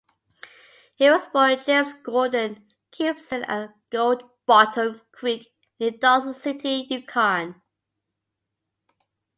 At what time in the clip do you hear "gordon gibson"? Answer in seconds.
1.93-3.43